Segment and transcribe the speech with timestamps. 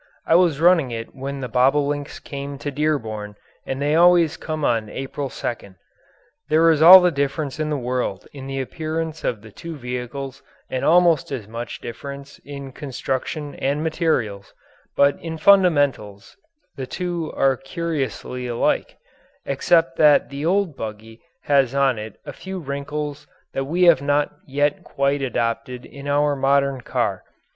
[0.25, 3.35] I was running it when the bobolinks came to Dearborn
[3.67, 5.75] and they always come on April 2nd.
[6.49, 10.41] There is all the difference in the world in the appearance of the two vehicles
[10.71, 14.55] and almost as much difference in construction and materials,
[14.97, 16.35] but in fundamentals
[16.75, 18.97] the two are curiously alike
[19.45, 24.33] except that the old buggy has on it a few wrinkles that we have not
[24.47, 27.23] yet quite adopted in our modern car.